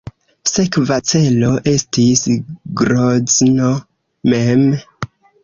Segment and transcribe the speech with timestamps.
[0.51, 2.23] Sekva celo estis
[2.81, 3.71] Grozno
[4.35, 4.67] mem.